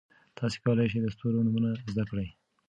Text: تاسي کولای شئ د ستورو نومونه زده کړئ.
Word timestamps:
تاسي 0.37 0.57
کولای 0.63 0.87
شئ 0.91 0.99
د 1.01 1.07
ستورو 1.15 1.45
نومونه 1.45 1.69
زده 1.91 2.03
کړئ. 2.09 2.27